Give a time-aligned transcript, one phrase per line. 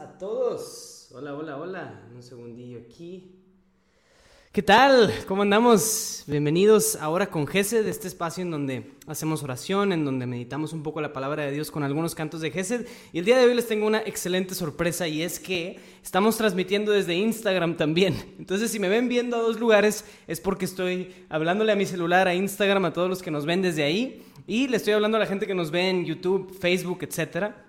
[0.00, 1.08] a todos.
[1.12, 2.02] Hola, hola, hola.
[2.14, 3.34] Un segundillo aquí.
[4.52, 5.12] ¿Qué tal?
[5.26, 6.22] ¿Cómo andamos?
[6.28, 11.00] Bienvenidos ahora con Gesed, este espacio en donde hacemos oración, en donde meditamos un poco
[11.00, 12.86] la palabra de Dios con algunos cantos de Gesed.
[13.12, 16.92] Y el día de hoy les tengo una excelente sorpresa y es que estamos transmitiendo
[16.92, 18.14] desde Instagram también.
[18.38, 22.28] Entonces, si me ven viendo a dos lugares, es porque estoy hablándole a mi celular,
[22.28, 24.22] a Instagram, a todos los que nos ven desde ahí.
[24.46, 27.67] Y le estoy hablando a la gente que nos ve en YouTube, Facebook, etcétera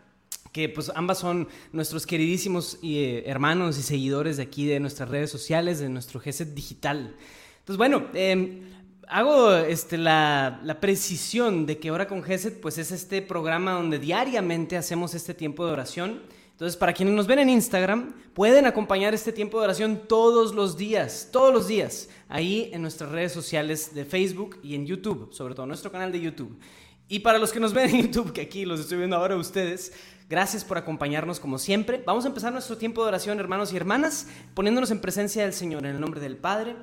[0.51, 5.29] que pues ambas son nuestros queridísimos eh, hermanos y seguidores de aquí de nuestras redes
[5.29, 7.15] sociales, de nuestro GESET digital.
[7.59, 8.61] Entonces, bueno, em,
[9.07, 14.77] hago este, la, precisión de que ahora con GESET pues es este programa donde diariamente
[14.77, 16.21] hacemos este tiempo de oración.
[16.51, 20.77] Entonces, para quienes nos ven en Instagram, pueden acompañar este tiempo de oración todos los
[20.77, 25.55] días, todos los días, ahí en nuestras redes sociales de Facebook y en YouTube, sobre
[25.55, 26.59] todo nuestro canal de YouTube.
[27.07, 29.93] Y para los que nos ven en YouTube, que aquí los estoy viendo ahora ustedes,
[30.29, 32.03] Gracias por acompañarnos como siempre.
[32.05, 35.85] Vamos a empezar nuestro tiempo de oración, hermanos y hermanas, poniéndonos en presencia del Señor,
[35.85, 36.75] en el nombre del Padre,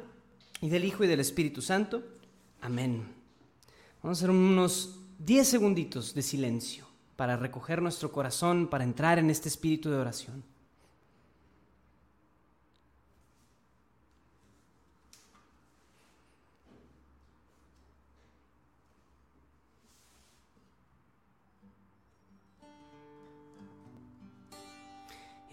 [0.61, 2.03] y del Hijo y del Espíritu Santo.
[2.61, 3.07] Amén.
[4.03, 9.31] Vamos a hacer unos 10 segunditos de silencio para recoger nuestro corazón, para entrar en
[9.31, 10.43] este espíritu de oración.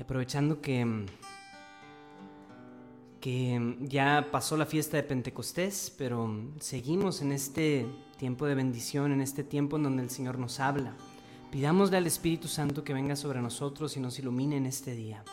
[0.03, 1.05] Aprovechando que,
[3.21, 7.85] que ya pasó la fiesta de Pentecostés, pero seguimos en este
[8.17, 10.93] tiempo de bendición, en este tiempo en donde el Señor nos habla.
[11.51, 15.23] Pidámosle al Espíritu Santo que venga sobre nosotros y nos ilumine en este día.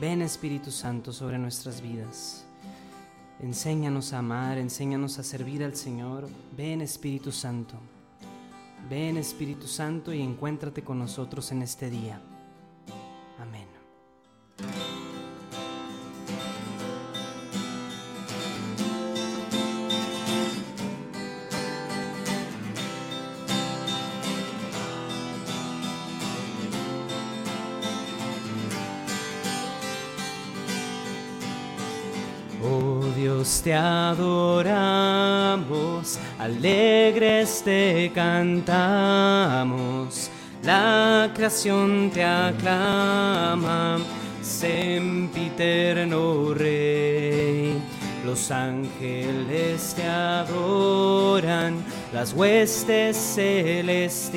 [0.00, 2.44] Ven Espíritu Santo sobre nuestras vidas.
[3.40, 6.28] Enséñanos a amar, enséñanos a servir al Señor.
[6.56, 7.78] Ven Espíritu Santo.
[8.88, 12.20] Ven Espíritu Santo y encuéntrate con nosotros en este día.
[13.38, 13.66] Amén.
[32.64, 34.20] Oh Dios, te adoramos,
[36.38, 37.01] alegres
[38.10, 39.80] cantamos,
[40.62, 43.98] la creación te aclama,
[44.42, 47.82] sempiterno Rey.
[48.24, 54.28] Los ángeles te adoran, las huestes celestiales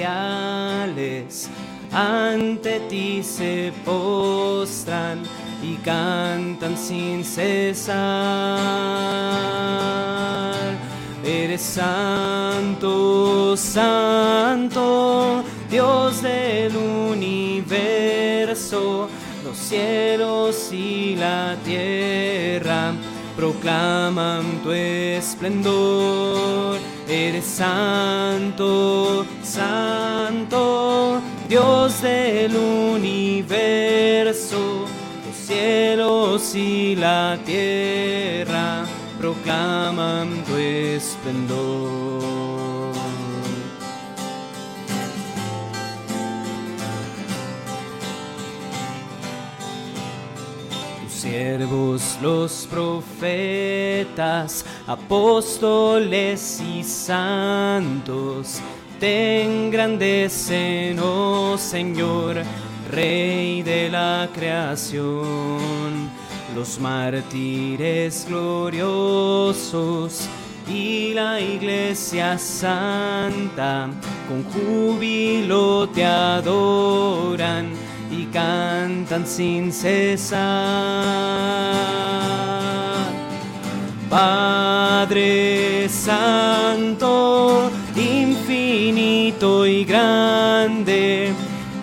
[1.96, 5.24] ante ti se postran
[5.64, 7.96] y cantan sin cesar.
[11.56, 17.88] Eres santo, santo, Dios del universo,
[19.42, 22.92] los cielos y la tierra
[23.38, 26.78] proclaman tu esplendor.
[27.08, 34.86] Eres santo, santo, Dios del universo
[35.46, 38.44] cielos y la tierra
[39.25, 42.22] proclaman tu esplendor.
[51.02, 58.62] Tus siervos los profetas, apóstoles y santos,
[59.00, 62.44] te engrandecen, oh Señor,
[62.92, 66.12] Rey de la creación,
[66.56, 70.30] los mártires gloriosos
[70.74, 73.90] y la iglesia santa
[74.28, 77.72] con júbilo te adoran
[78.10, 80.46] y cantan sin cesar.
[84.10, 91.34] Padre Santo, infinito y grande,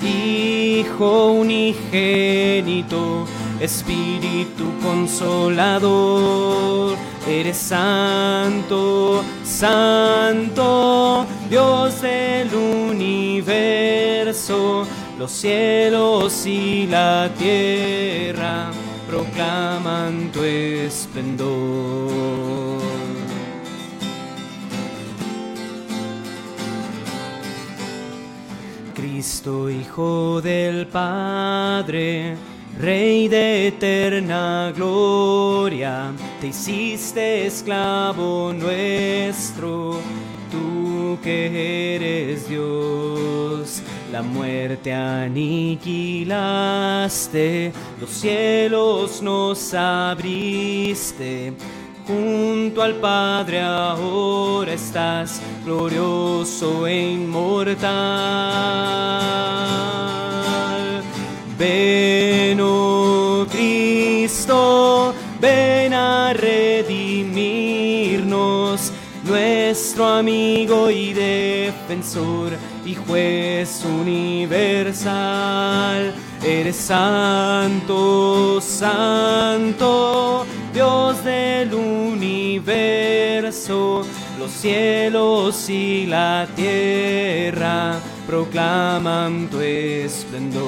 [0.02, 3.21] Hijo unigénito,
[3.62, 6.96] Espíritu consolador,
[7.28, 13.24] eres santo, santo, Dios del universo,
[15.16, 18.72] los cielos y la tierra
[19.08, 22.10] proclaman tu esplendor.
[28.92, 32.36] Cristo, Hijo del Padre,
[32.82, 40.00] Rey de eterna gloria, te hiciste esclavo nuestro,
[40.50, 43.80] tú que eres Dios,
[44.10, 46.02] la muerte aniquilaste,
[48.00, 51.52] los cielos nos abriste.
[52.04, 57.82] Junto al Padre ahora estás, glorioso e inmortal.
[61.58, 67.32] Ven, oh Cristo, ven a redimirnos,
[69.24, 72.52] nuestro amigo y defensor
[72.84, 75.12] y juez universal.
[76.44, 82.42] Eres santo, santo, Dios del universo.
[84.38, 88.00] Los cielos y la tierra
[88.32, 90.62] proclaman tu esplendor.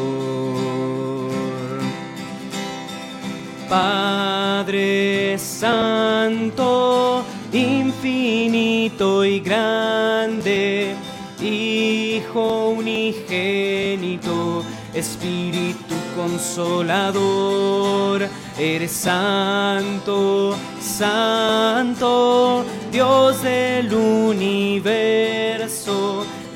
[3.66, 10.94] Padre Santo, infinito y grande,
[11.40, 14.62] Hijo unigénito,
[14.92, 18.28] Espíritu consolador,
[18.58, 25.33] eres santo, santo, Dios del universo,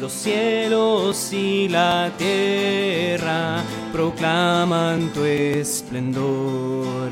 [0.09, 3.63] los cielos y la tierra
[3.93, 7.11] proclaman tu esplendor.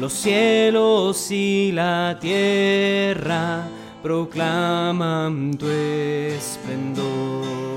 [0.00, 3.68] Los cielos y la tierra
[4.02, 7.71] proclaman tu esplendor.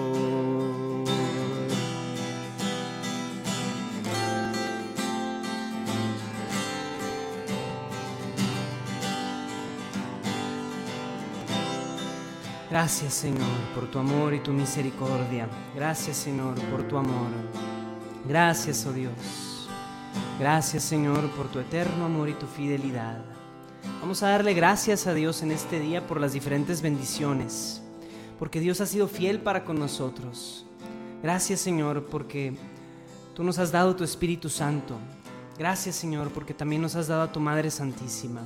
[12.75, 15.47] Gracias Señor por tu amor y tu misericordia.
[15.73, 17.29] Gracias Señor por tu amor.
[18.27, 19.69] Gracias, oh Dios.
[20.41, 23.23] Gracias Señor por tu eterno amor y tu fidelidad.
[24.01, 27.81] Vamos a darle gracias a Dios en este día por las diferentes bendiciones,
[28.37, 30.65] porque Dios ha sido fiel para con nosotros.
[31.23, 32.57] Gracias Señor porque
[33.35, 34.97] tú nos has dado tu Espíritu Santo.
[35.57, 38.41] Gracias Señor porque también nos has dado a tu Madre Santísima.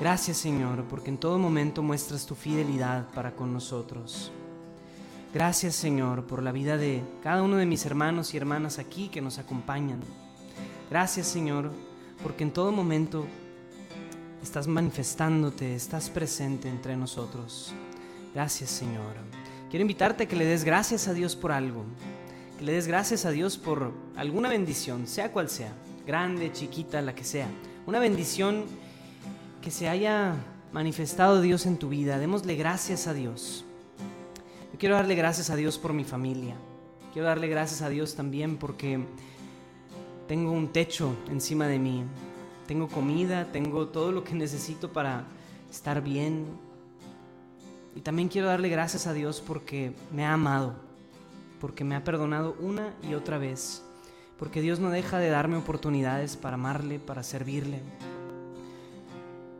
[0.00, 4.30] Gracias Señor, porque en todo momento muestras tu fidelidad para con nosotros.
[5.34, 9.20] Gracias Señor por la vida de cada uno de mis hermanos y hermanas aquí que
[9.20, 10.00] nos acompañan.
[10.88, 11.72] Gracias Señor,
[12.22, 13.26] porque en todo momento
[14.40, 17.74] estás manifestándote, estás presente entre nosotros.
[18.32, 19.16] Gracias Señor.
[19.68, 21.84] Quiero invitarte a que le des gracias a Dios por algo,
[22.56, 25.72] que le des gracias a Dios por alguna bendición, sea cual sea,
[26.06, 27.48] grande, chiquita, la que sea.
[27.84, 28.64] Una bendición
[29.60, 30.34] que se haya
[30.72, 32.18] manifestado Dios en tu vida.
[32.18, 33.64] Démosle gracias a Dios.
[34.72, 36.54] Yo quiero darle gracias a Dios por mi familia.
[37.12, 39.00] Quiero darle gracias a Dios también porque
[40.26, 42.04] tengo un techo encima de mí.
[42.66, 45.24] Tengo comida, tengo todo lo que necesito para
[45.70, 46.46] estar bien.
[47.96, 50.74] Y también quiero darle gracias a Dios porque me ha amado,
[51.60, 53.82] porque me ha perdonado una y otra vez,
[54.38, 57.80] porque Dios no deja de darme oportunidades para amarle, para servirle.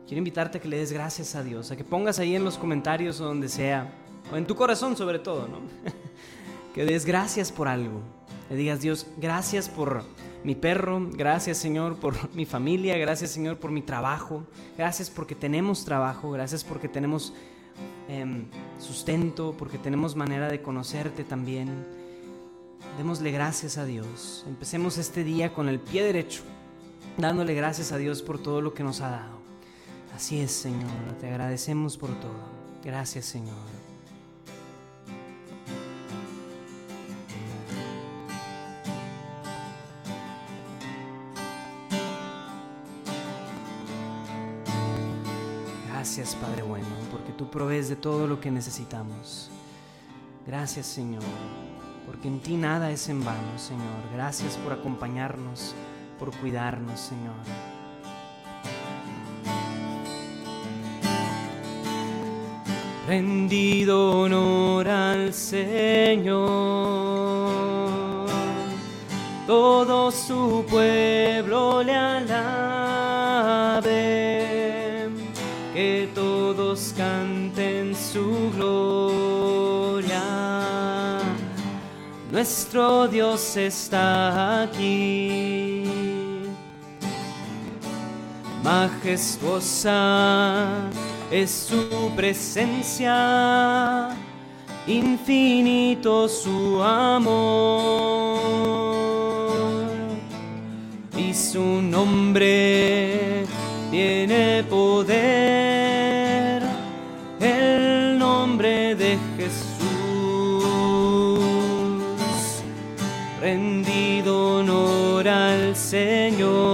[0.09, 2.57] Quiero invitarte a que le des gracias a Dios, a que pongas ahí en los
[2.57, 3.93] comentarios o donde sea,
[4.33, 5.59] o en tu corazón sobre todo, ¿no?
[6.73, 8.01] que des gracias por algo.
[8.49, 10.01] Le digas, Dios, gracias por
[10.43, 15.85] mi perro, gracias Señor por mi familia, gracias Señor por mi trabajo, gracias porque tenemos
[15.85, 17.31] trabajo, gracias porque tenemos
[18.07, 18.45] em,
[18.79, 21.85] sustento, porque tenemos manera de conocerte también.
[22.97, 24.43] Démosle gracias a Dios.
[24.47, 26.41] Empecemos este día con el pie derecho,
[27.15, 29.38] dándole gracias a Dios por todo lo que nos ha dado.
[30.19, 32.33] Así es, Señor, te agradecemos por todo.
[32.83, 33.55] Gracias, Señor.
[45.87, 49.49] Gracias, Padre bueno, porque tú provees de todo lo que necesitamos.
[50.45, 51.23] Gracias, Señor,
[52.05, 54.11] porque en ti nada es en vano, Señor.
[54.11, 55.73] Gracias por acompañarnos,
[56.19, 57.68] por cuidarnos, Señor.
[63.09, 66.29] Rendido honor al Señor.
[69.47, 73.87] Todo su pueblo le alabe,
[75.73, 80.21] que todos canten su gloria.
[82.31, 85.83] Nuestro Dios está aquí,
[88.63, 89.97] majestuosa
[91.31, 94.09] es su presencia,
[94.87, 98.39] infinito su amor.
[101.15, 103.45] Y su nombre
[103.91, 106.63] tiene poder,
[107.39, 109.69] el nombre de Jesús.
[113.39, 116.68] Rendido honor al Señor.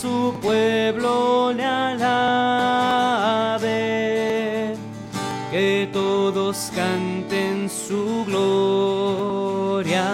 [0.00, 2.06] Su pueblo le alabe,
[5.50, 10.04] que todos canten su gloria.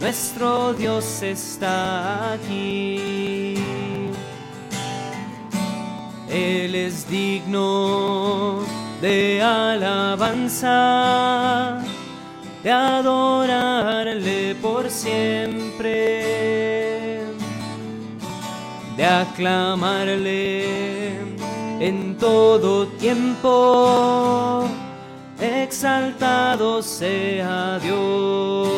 [0.00, 3.56] Nuestro Dios está aquí.
[6.30, 8.60] Él es digno
[9.02, 10.78] de alabanza,
[12.62, 13.75] de adorarle
[19.06, 20.66] aclamarle
[21.80, 24.66] en todo tiempo,
[25.40, 28.72] exaltado sea Dios,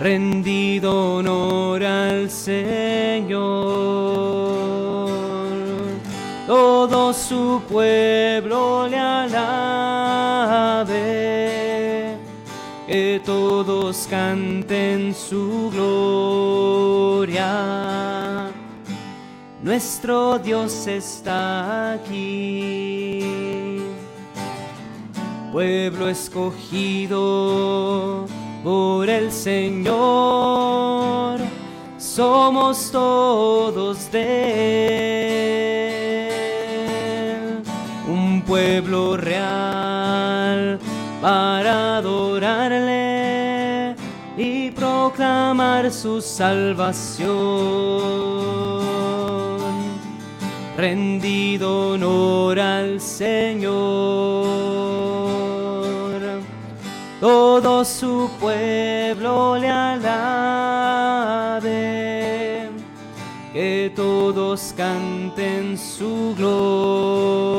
[0.00, 3.46] rendido honor al Señor.
[6.46, 10.46] Todo su pueblo le alabe,
[12.86, 15.65] que todos canten su
[19.76, 23.20] Nuestro Dios está aquí,
[25.52, 27.14] pueblo escogido
[28.64, 29.80] por el Señor,
[31.98, 34.30] somos todos de
[37.50, 37.62] Él
[38.46, 40.78] pueblo real
[41.20, 43.94] para adorarle
[44.38, 47.36] y proclamar su salvación.
[50.76, 53.72] Rendido honor al Señor,
[57.20, 60.10] todo su pueblo le alabe,
[63.52, 67.56] que todos canten su gloria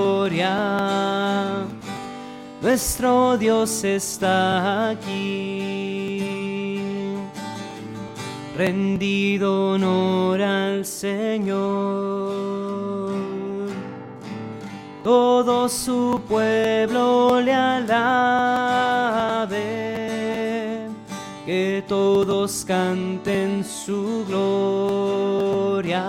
[2.67, 6.19] nuestro Dios está aquí.
[8.57, 12.66] Rendido honor al Señor.
[15.07, 18.09] Todo su pueblo le alabe,
[21.45, 26.03] que todos canten su gloria.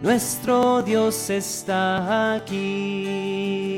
[0.00, 3.68] Nuestro Dios está aquí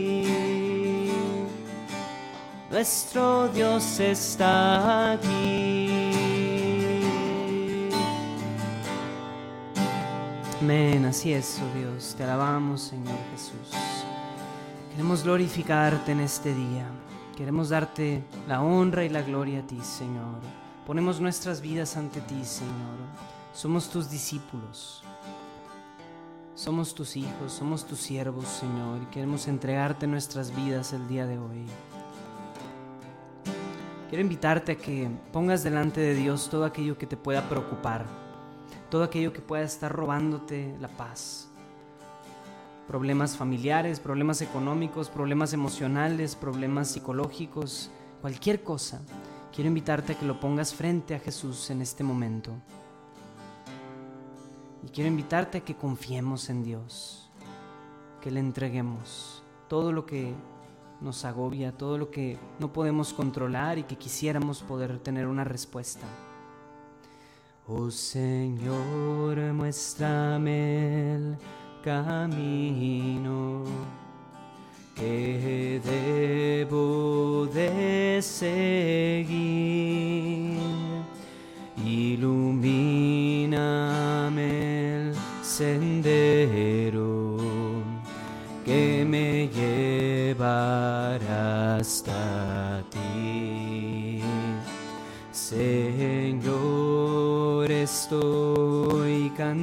[2.71, 5.80] nuestro Dios está aquí.
[10.61, 13.75] Amén, así es, oh Dios, te alabamos Señor Jesús.
[14.91, 16.87] Queremos glorificarte en este día,
[17.35, 20.39] queremos darte la honra y la gloria a ti Señor.
[20.87, 22.99] Ponemos nuestras vidas ante ti Señor,
[23.55, 25.03] somos tus discípulos.
[26.55, 31.39] Somos tus hijos, somos tus siervos, Señor, y queremos entregarte nuestras vidas el día de
[31.39, 31.65] hoy.
[34.11, 38.05] Quiero invitarte a que pongas delante de Dios todo aquello que te pueda preocupar,
[38.91, 41.49] todo aquello que pueda estar robándote la paz.
[42.89, 49.01] Problemas familiares, problemas económicos, problemas emocionales, problemas psicológicos, cualquier cosa.
[49.55, 52.51] Quiero invitarte a que lo pongas frente a Jesús en este momento.
[54.85, 57.31] Y quiero invitarte a que confiemos en Dios,
[58.21, 60.35] que le entreguemos todo lo que
[61.01, 66.07] nos agobia, todo lo que no podemos controlar y que quisiéramos poder tener una respuesta.
[67.67, 71.37] Oh Señor, muéstrame el
[71.85, 73.65] camino
[74.97, 79.31] que debo de seguir.
[81.85, 83.11] Ilumíname
[84.97, 86.10] el sendero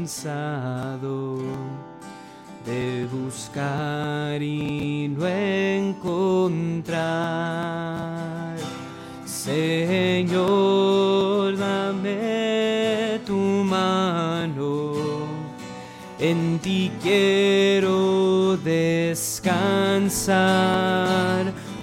[0.07, 1.39] cansado
[2.65, 6.07] de buscar y no encontrar.
[9.25, 10.37] Señor,
[11.57, 14.93] dame tu mano
[16.19, 19.43] en ti quiero descansar,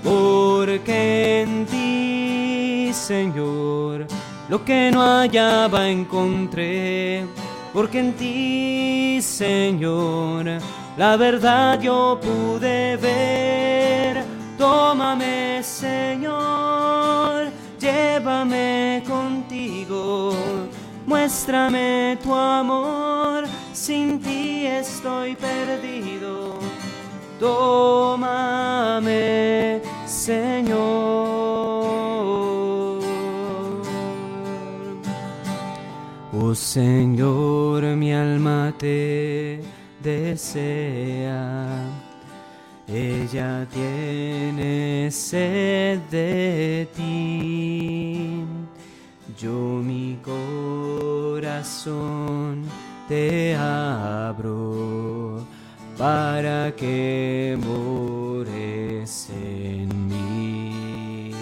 [0.02, 4.06] porque en ti, Señor,
[4.48, 7.26] lo que no hallaba encontré,
[7.74, 10.46] porque en ti, Señor,
[10.96, 14.24] la verdad yo pude ver.
[14.56, 17.48] Tómame, Señor,
[17.80, 20.32] llévame contigo,
[21.04, 26.54] muéstrame tu amor sin ti estoy perdido.
[27.40, 29.02] Tómame,
[30.06, 31.23] Señor.
[36.54, 39.60] Señor, mi alma te
[40.02, 41.68] desea.
[42.86, 48.44] Ella tiene sed de ti.
[49.36, 51.84] Yo mi corazón
[53.08, 55.44] te abro
[55.98, 61.32] para que mores en mí.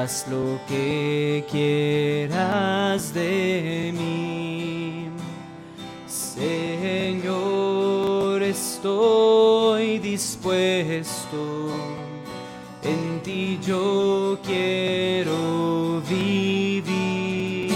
[0.00, 5.08] Haz lo que quieras de mí.
[6.06, 7.22] Señor,
[8.42, 11.68] estoy dispuesto,
[12.82, 17.70] en ti yo quiero vivir,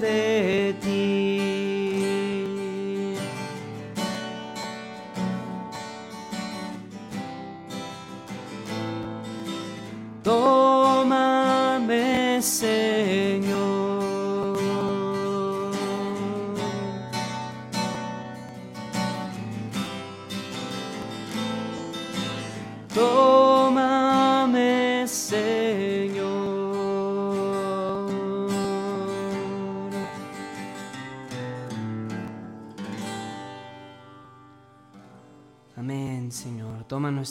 [0.01, 0.75] de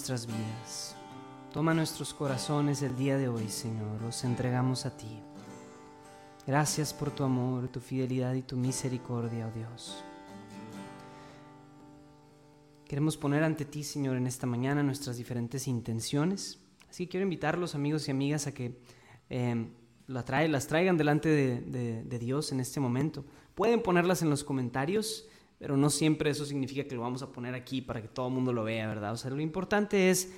[0.02, 0.96] nuestras vidas.
[1.52, 4.02] Toma nuestros corazones el día de hoy, Señor.
[4.02, 5.20] Los entregamos a ti.
[6.44, 10.02] Gracias por tu amor, tu fidelidad y tu misericordia, oh Dios.
[12.84, 16.58] Queremos poner ante ti, Señor, en esta mañana nuestras diferentes intenciones.
[16.90, 18.80] Así que quiero invitarlos, amigos y amigas, a que
[19.30, 19.68] eh,
[20.08, 23.24] las traigan delante de, de Dios en este momento.
[23.54, 25.28] Pueden ponerlas en los comentarios,
[25.62, 28.34] pero no siempre eso significa que lo vamos a poner aquí para que todo el
[28.34, 29.12] mundo lo vea, ¿verdad?
[29.12, 30.28] O sea, lo importante es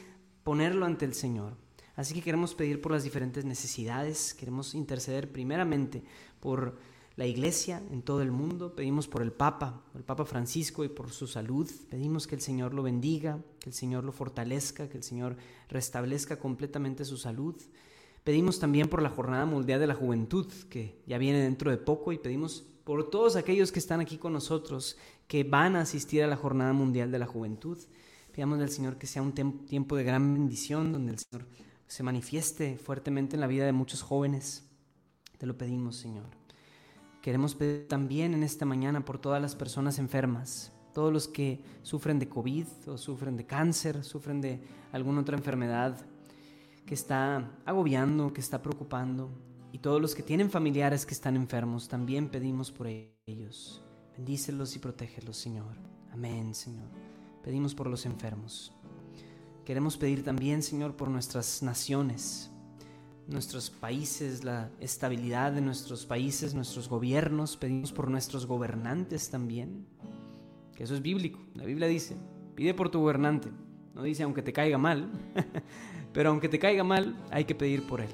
[0.42, 1.56] ponerlo ante el Señor.
[1.96, 6.02] Así que queremos pedir por las diferentes necesidades, queremos interceder primeramente
[6.40, 6.76] por
[7.16, 11.10] la iglesia en todo el mundo, pedimos por el Papa, el Papa Francisco y por
[11.10, 15.04] su salud, pedimos que el Señor lo bendiga, que el Señor lo fortalezca, que el
[15.04, 15.38] Señor
[15.70, 17.56] restablezca completamente su salud.
[18.24, 22.10] Pedimos también por la Jornada Mundial de la Juventud, que ya viene dentro de poco,
[22.10, 24.96] y pedimos por todos aquellos que están aquí con nosotros,
[25.28, 27.76] que van a asistir a la Jornada Mundial de la Juventud.
[28.32, 29.32] Pidamos al Señor que sea un
[29.66, 31.46] tiempo de gran bendición, donde el Señor
[31.86, 34.70] se manifieste fuertemente en la vida de muchos jóvenes.
[35.36, 36.24] Te lo pedimos, Señor.
[37.20, 42.18] Queremos pedir también en esta mañana por todas las personas enfermas, todos los que sufren
[42.18, 46.06] de COVID o sufren de cáncer, sufren de alguna otra enfermedad
[46.86, 49.30] que está agobiando, que está preocupando,
[49.72, 52.86] y todos los que tienen familiares que están enfermos, también pedimos por
[53.26, 53.82] ellos.
[54.16, 55.76] Bendícelos y protégelos, Señor.
[56.12, 56.86] Amén, Señor.
[57.42, 58.72] Pedimos por los enfermos.
[59.64, 62.50] Queremos pedir también, Señor, por nuestras naciones,
[63.26, 69.86] nuestros países, la estabilidad de nuestros países, nuestros gobiernos, pedimos por nuestros gobernantes también,
[70.74, 71.40] que eso es bíblico.
[71.54, 72.16] La Biblia dice,
[72.54, 73.50] pide por tu gobernante,
[73.94, 75.10] no dice aunque te caiga mal,
[76.14, 78.10] pero aunque te caiga mal, hay que pedir por él.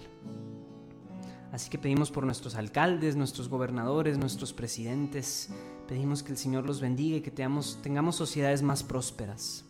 [1.52, 5.50] Así que pedimos por nuestros alcaldes, nuestros gobernadores, nuestros presidentes,
[5.86, 7.76] pedimos que el Señor los bendiga y que tengamos,
[8.16, 9.64] sociedades más prósperas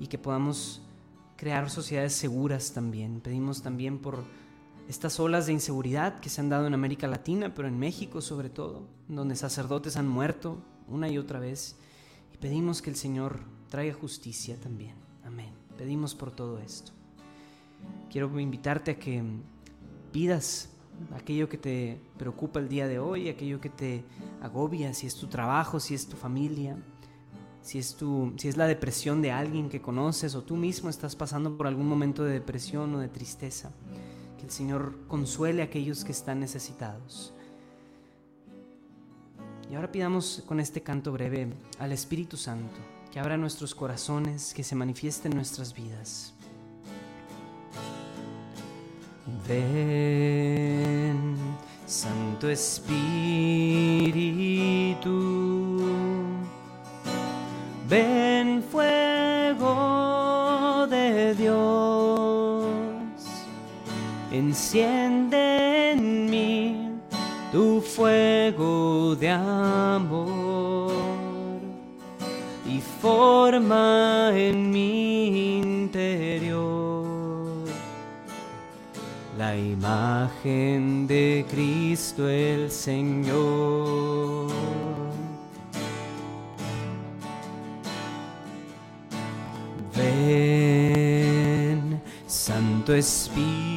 [0.00, 0.82] y que podamos
[1.36, 3.20] crear sociedades seguras también.
[3.20, 4.24] Pedimos también por
[4.88, 8.48] estas olas de inseguridad que se han dado en América Latina, pero en México sobre
[8.48, 11.76] todo, donde sacerdotes han muerto una y otra vez.
[12.32, 14.94] Y pedimos que el Señor traiga justicia también.
[15.24, 15.52] Amén.
[15.76, 16.92] Pedimos por todo esto.
[18.10, 19.22] Quiero invitarte a que
[20.12, 20.70] pidas
[21.14, 24.04] aquello que te preocupa el día de hoy, aquello que te
[24.40, 26.76] agobia, si es tu trabajo, si es tu familia,
[27.62, 31.16] si es, tu, si es la depresión de alguien que conoces o tú mismo estás
[31.16, 33.72] pasando por algún momento de depresión o de tristeza.
[34.38, 37.34] Que el Señor consuele a aquellos que están necesitados.
[39.68, 42.76] Y ahora pidamos con este canto breve al Espíritu Santo
[43.10, 46.35] que abra nuestros corazones, que se manifieste en nuestras vidas.
[49.48, 51.18] Ven,
[51.84, 52.94] Santo Espíritu,
[57.88, 59.66] ven fuego
[60.88, 62.68] de Dios,
[64.30, 66.92] enciende en mí
[67.50, 70.92] tu fuego de amor
[72.64, 77.05] y forma en mi interior
[79.36, 84.50] la imagen de Cristo el Señor.
[89.94, 91.20] Ven,
[92.26, 93.75] Santo Espíritu,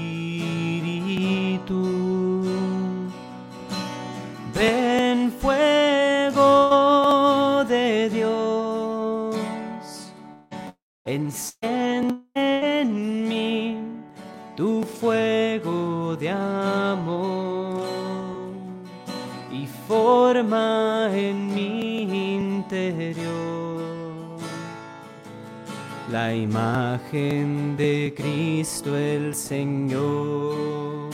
[26.33, 31.09] imagen de Cristo el Señor.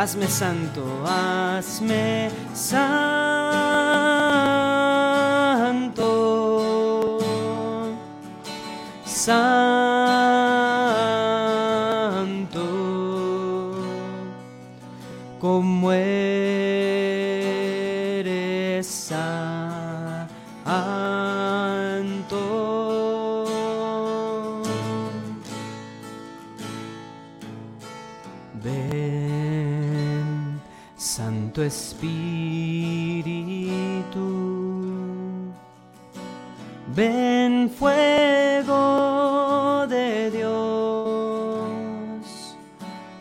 [0.04, 3.13] Hazme santo, hazme santo,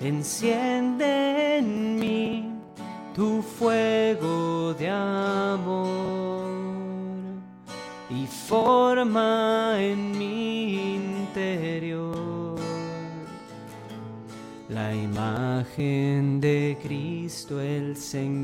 [0.09, 2.53] enciende en mí
[3.15, 6.51] tu fuego de amor
[8.11, 12.59] y forma en mi interior
[14.69, 18.42] la imagen de Cristo el Señor.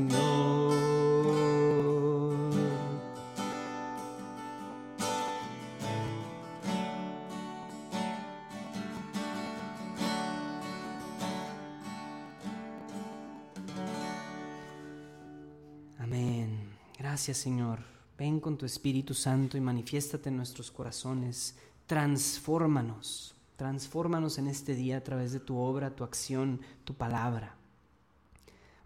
[17.33, 17.79] Señor.
[18.17, 21.55] Ven con tu Espíritu Santo y manifiéstate en nuestros corazones.
[21.87, 23.35] Transfórmanos.
[23.55, 27.55] Transfórmanos en este día a través de tu obra, tu acción, tu palabra.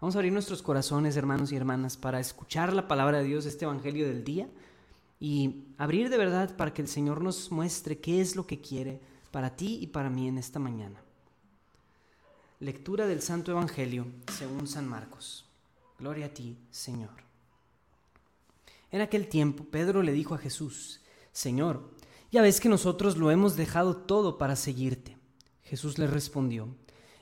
[0.00, 3.64] Vamos a abrir nuestros corazones, hermanos y hermanas, para escuchar la palabra de Dios, este
[3.64, 4.48] Evangelio del día,
[5.18, 9.00] y abrir de verdad para que el Señor nos muestre qué es lo que quiere
[9.30, 11.00] para ti y para mí en esta mañana.
[12.60, 15.44] Lectura del Santo Evangelio según San Marcos.
[15.98, 17.24] Gloria a ti, Señor.
[18.94, 21.00] En aquel tiempo, Pedro le dijo a Jesús,
[21.32, 21.90] Señor,
[22.30, 25.16] ya ves que nosotros lo hemos dejado todo para seguirte.
[25.64, 26.68] Jesús le respondió,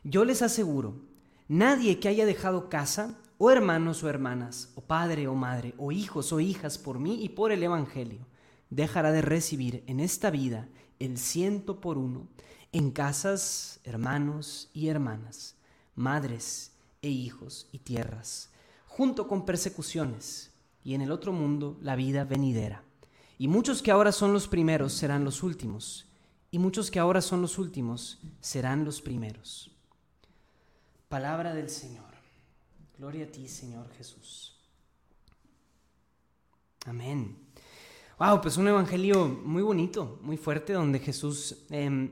[0.04, 0.96] yo les aseguro,
[1.48, 6.30] nadie que haya dejado casa, o hermanos o hermanas, o padre o madre, o hijos
[6.34, 8.26] o hijas por mí y por el Evangelio,
[8.68, 12.28] dejará de recibir en esta vida el ciento por uno
[12.72, 15.56] en casas, hermanos y hermanas,
[15.94, 18.50] madres e hijos y tierras,
[18.86, 20.51] junto con persecuciones,
[20.84, 22.84] y en el otro mundo la vida venidera.
[23.38, 26.06] Y muchos que ahora son los primeros serán los últimos,
[26.50, 29.70] y muchos que ahora son los últimos serán los primeros.
[31.08, 32.12] Palabra del Señor.
[32.98, 34.56] Gloria a ti, Señor Jesús.
[36.86, 37.36] Amén.
[38.18, 42.10] Wow, pues un evangelio muy bonito, muy fuerte, donde Jesús, eh,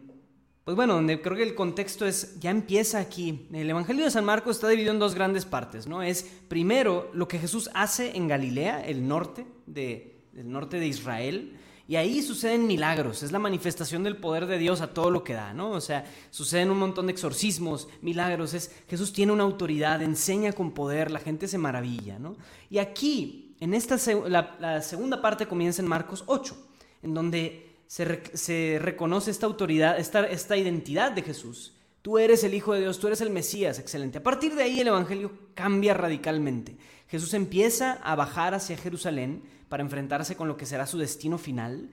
[0.70, 3.48] pues bueno, donde creo que el contexto es, ya empieza aquí.
[3.52, 6.00] El Evangelio de San Marcos está dividido en dos grandes partes, ¿no?
[6.00, 11.58] Es primero lo que Jesús hace en Galilea, el norte de, el norte de Israel,
[11.88, 15.32] y ahí suceden milagros, es la manifestación del poder de Dios a todo lo que
[15.32, 15.72] da, ¿no?
[15.72, 20.70] O sea, suceden un montón de exorcismos, milagros, es Jesús tiene una autoridad, enseña con
[20.70, 22.36] poder, la gente se maravilla, ¿no?
[22.70, 23.96] Y aquí, en esta
[24.28, 26.56] la, segunda parte comienza en Marcos 8,
[27.02, 31.74] en donde se, reconoce esta autoridad, esta, esta identidad de Jesús.
[32.02, 34.18] Tú eres el Hijo de Dios, tú eres el Mesías, excelente.
[34.18, 36.76] A partir de ahí el Evangelio cambia radicalmente.
[37.08, 41.90] Jesús empieza a bajar hacia Jerusalén, para enfrentarse con lo que será su destino final.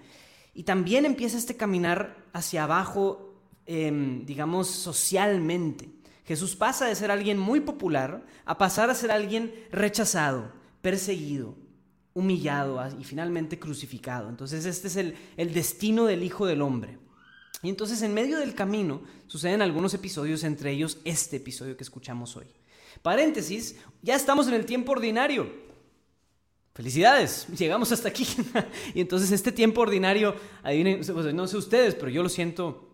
[0.53, 3.33] Y también empieza este caminar hacia abajo,
[3.65, 5.89] em, digamos, socialmente.
[6.25, 11.55] Jesús pasa de ser alguien muy popular a pasar a ser alguien rechazado, perseguido,
[12.17, 14.27] humillado y finalmente crucificado.
[14.27, 16.97] Entonces este es el, el destino del Hijo del Hombre.
[17.61, 22.35] Y entonces en medio del camino suceden algunos episodios, entre ellos este episodio que escuchamos
[22.35, 22.47] hoy.
[23.03, 25.47] Paréntesis, ya estamos en el tiempo ordinario.
[26.73, 28.25] Felicidades, llegamos hasta aquí.
[28.95, 32.86] y entonces este tiempo ordinario, pues, no sé ustedes, pero yo lo siento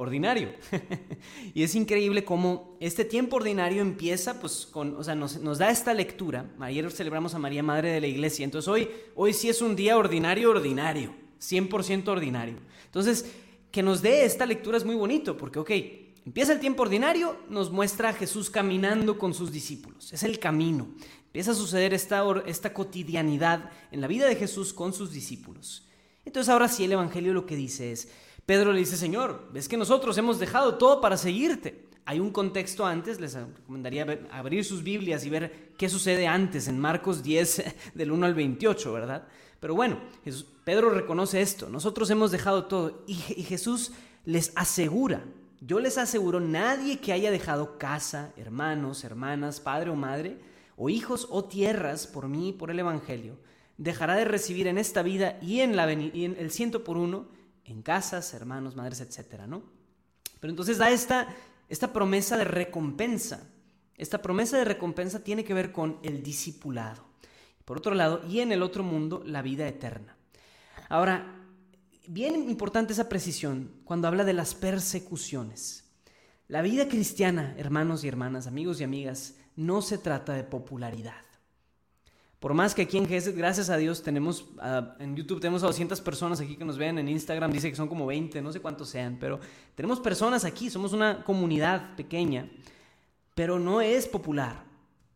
[0.00, 0.48] ordinario.
[1.54, 5.92] y es increíble cómo este tiempo ordinario empieza, pues, con, o sea, nos, da esta
[5.92, 6.46] lectura.
[6.58, 9.98] Ayer celebramos a María Madre de la Iglesia, entonces hoy, hoy sí es un día
[9.98, 12.56] ordinario, ordinario, 100% ordinario.
[12.86, 13.30] Entonces,
[13.70, 15.70] que nos dé esta lectura es muy bonito, porque, ok,
[16.24, 20.88] empieza el tiempo ordinario, nos muestra a Jesús caminando con sus discípulos, es el camino.
[21.26, 25.86] Empieza a suceder esta, esta cotidianidad en la vida de Jesús con sus discípulos.
[26.24, 28.08] Entonces ahora sí el Evangelio lo que dice es,
[28.50, 31.86] Pedro le dice, Señor, ves que nosotros hemos dejado todo para seguirte.
[32.04, 36.76] Hay un contexto antes, les recomendaría abrir sus Biblias y ver qué sucede antes en
[36.76, 37.62] Marcos 10
[37.94, 39.28] del 1 al 28, ¿verdad?
[39.60, 40.00] Pero bueno,
[40.64, 43.92] Pedro reconoce esto, nosotros hemos dejado todo y, y Jesús
[44.24, 45.22] les asegura,
[45.60, 50.40] yo les aseguro, nadie que haya dejado casa, hermanos, hermanas, padre o madre,
[50.76, 53.38] o hijos o tierras por mí y por el Evangelio,
[53.78, 57.82] dejará de recibir en esta vida y en, la, en el ciento por uno, en
[57.82, 59.62] casas, hermanos, madres, etcétera, ¿no?
[60.40, 61.28] Pero entonces da esta,
[61.68, 63.48] esta promesa de recompensa.
[63.96, 67.04] Esta promesa de recompensa tiene que ver con el discipulado.
[67.64, 70.16] Por otro lado, y en el otro mundo, la vida eterna.
[70.88, 71.36] Ahora,
[72.06, 75.84] bien importante esa precisión cuando habla de las persecuciones.
[76.48, 81.29] La vida cristiana, hermanos y hermanas, amigos y amigas, no se trata de popularidad.
[82.40, 85.66] Por más que aquí en GESET, gracias a Dios, tenemos, ah, en YouTube tenemos a
[85.66, 88.60] 200 personas aquí que nos ven, en Instagram dice que son como 20, no sé
[88.60, 89.38] cuántos sean, pero
[89.74, 92.50] tenemos personas aquí, somos una comunidad pequeña,
[93.34, 94.64] pero no es popular,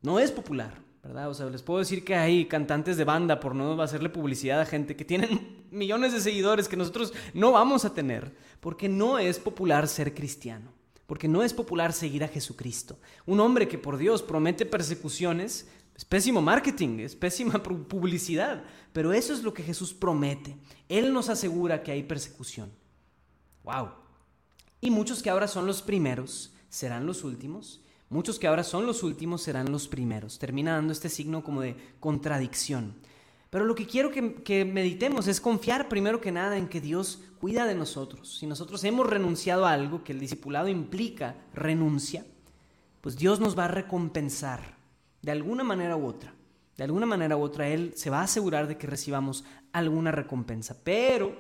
[0.02, 1.30] no es popular, ¿verdad?
[1.30, 4.66] O sea, les puedo decir que hay cantantes de banda, por no hacerle publicidad a
[4.66, 9.38] gente que tienen millones de seguidores que nosotros no vamos a tener, porque no es
[9.38, 10.74] popular ser cristiano
[11.06, 12.98] porque no es popular seguir a Jesucristo.
[13.26, 19.32] Un hombre que por Dios promete persecuciones, es pésimo marketing, es pésima publicidad, pero eso
[19.32, 20.56] es lo que Jesús promete.
[20.88, 22.72] Él nos asegura que hay persecución.
[23.62, 23.90] ¡Wow!
[24.80, 27.80] Y muchos que ahora son los primeros serán los últimos.
[28.10, 30.38] Muchos que ahora son los últimos serán los primeros.
[30.38, 32.94] Termina dando este signo como de contradicción.
[33.48, 37.66] Pero lo que quiero que, meditemos es confiar primero que nada en que Dios cuida
[37.66, 38.38] de nosotros.
[38.38, 42.26] Si nosotros hemos renunciado a algo que el discipulado implica renuncia,
[43.00, 44.73] pues Dios nos va a recompensar
[45.24, 46.34] de alguna manera u otra.
[46.76, 50.76] De alguna manera u otra Él se va a asegurar de que recibamos alguna recompensa.
[50.84, 51.36] Pero,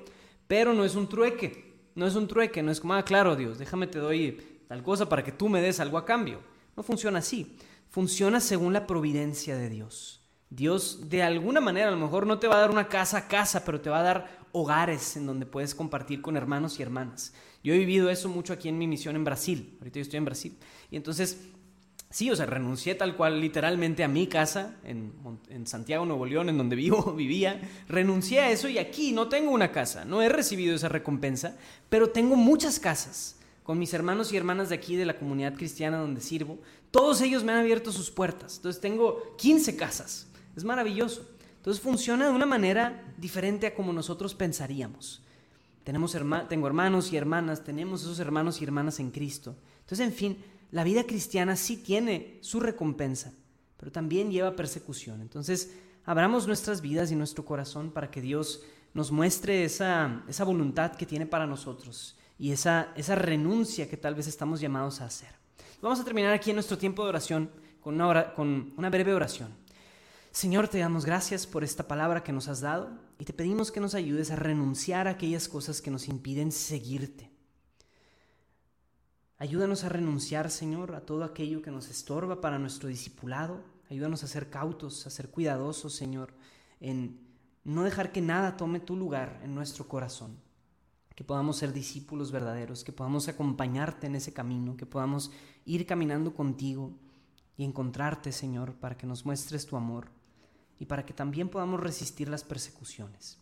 [0.46, 1.74] pero no es un trueque.
[1.94, 5.08] No es un trueque, no es como, ah, claro, Dios, déjame te doy tal cosa
[5.08, 6.40] para que tú me des algo a cambio.
[6.76, 7.56] No funciona así.
[7.88, 10.22] Funciona según la providencia de Dios.
[10.50, 13.28] Dios de alguna manera a lo mejor no te va a dar una casa a
[13.28, 17.32] casa, pero te va a dar hogares en donde puedes compartir con hermanos y hermanas.
[17.62, 19.76] Yo he vivido eso mucho aquí en mi misión en Brasil.
[19.78, 20.58] Ahorita yo estoy en Brasil.
[20.90, 21.48] Y entonces,
[22.10, 25.12] sí, o sea, renuncié tal cual literalmente a mi casa en,
[25.66, 27.60] Santiago, Nuevo León, en donde vivo, vivía.
[27.88, 30.04] Renuncié a eso y aquí no tengo una casa.
[30.04, 31.56] No he recibido esa recompensa,
[31.88, 35.98] pero tengo muchas casas con mis hermanos y hermanas de aquí, de la comunidad cristiana
[35.98, 36.58] donde sirvo.
[36.90, 38.56] Todos ellos me han abierto sus puertas.
[38.56, 40.28] Entonces tengo 15 casas.
[40.54, 41.26] Es maravilloso.
[41.56, 45.22] Entonces funciona de una manera diferente a como nosotros pensaríamos.
[45.82, 46.16] Tenemos
[46.48, 49.54] tengo hermanos y hermanas, tenemos esos hermanos y hermanas en Cristo.
[49.80, 50.38] Entonces, en fin,
[50.74, 53.32] la vida cristiana sí tiene su recompensa,
[53.76, 55.20] pero también lleva persecución.
[55.20, 55.72] Entonces,
[56.04, 61.06] abramos nuestras vidas y nuestro corazón para que Dios nos muestre esa, esa voluntad que
[61.06, 65.28] tiene para nosotros y esa, esa renuncia que tal vez estamos llamados a hacer.
[65.80, 69.54] Vamos a terminar aquí en nuestro tiempo de oración con una, con una breve oración.
[70.32, 73.78] Señor, te damos gracias por esta palabra que nos has dado y te pedimos que
[73.78, 77.33] nos ayudes a renunciar a aquellas cosas que nos impiden seguirte.
[79.44, 83.62] Ayúdanos a renunciar, Señor, a todo aquello que nos estorba para nuestro discipulado.
[83.90, 86.32] Ayúdanos a ser cautos, a ser cuidadosos, Señor,
[86.80, 87.20] en
[87.62, 90.38] no dejar que nada tome tu lugar en nuestro corazón.
[91.14, 95.30] Que podamos ser discípulos verdaderos, que podamos acompañarte en ese camino, que podamos
[95.66, 96.94] ir caminando contigo
[97.58, 100.08] y encontrarte, Señor, para que nos muestres tu amor
[100.78, 103.36] y para que también podamos resistir las persecuciones.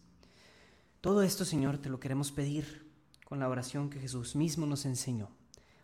[1.00, 2.90] Todo esto, Señor, te lo queremos pedir
[3.24, 5.30] con la oración que Jesús mismo nos enseñó.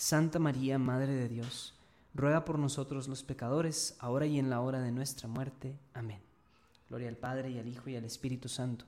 [0.00, 1.74] Santa María, Madre de Dios,
[2.14, 5.76] ruega por nosotros los pecadores, ahora y en la hora de nuestra muerte.
[5.92, 6.20] Amén.
[6.88, 8.84] Gloria al Padre y al Hijo y al Espíritu Santo,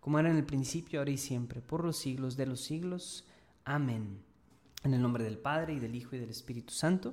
[0.00, 3.26] como era en el principio, ahora y siempre, por los siglos de los siglos.
[3.66, 4.22] Amén.
[4.84, 7.12] En el nombre del Padre y del Hijo y del Espíritu Santo.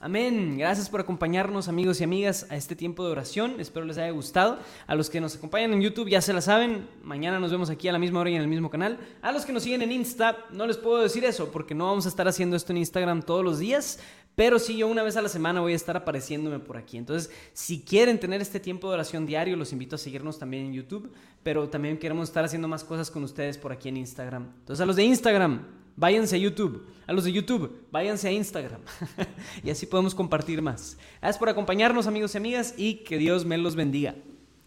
[0.00, 0.56] Amén.
[0.56, 3.58] Gracias por acompañarnos amigos y amigas a este tiempo de oración.
[3.58, 4.60] Espero les haya gustado.
[4.86, 6.88] A los que nos acompañan en YouTube ya se la saben.
[7.02, 9.00] Mañana nos vemos aquí a la misma hora y en el mismo canal.
[9.22, 12.06] A los que nos siguen en Insta, no les puedo decir eso porque no vamos
[12.06, 13.98] a estar haciendo esto en Instagram todos los días.
[14.36, 16.96] Pero sí, yo una vez a la semana voy a estar apareciéndome por aquí.
[16.96, 20.74] Entonces, si quieren tener este tiempo de oración diario, los invito a seguirnos también en
[20.74, 21.12] YouTube.
[21.42, 24.46] Pero también queremos estar haciendo más cosas con ustedes por aquí en Instagram.
[24.60, 25.66] Entonces, a los de Instagram,
[25.98, 26.86] váyanse a YouTube.
[27.06, 28.80] A los de YouTube, váyanse a Instagram.
[29.64, 30.98] y así podemos compartir más.
[31.20, 34.14] Gracias por acompañarnos, amigos y amigas, y que Dios me los bendiga.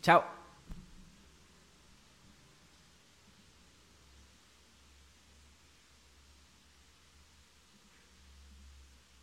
[0.01, 0.40] Chao.